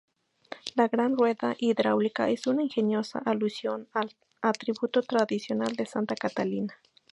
[0.73, 6.73] La gran rueda hidráulica es una ingeniosa alusión al atributo tradicional de Santa Catalina.